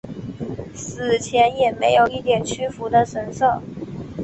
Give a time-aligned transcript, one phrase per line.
[0.73, 3.61] 死前也没有一点屈服的神色。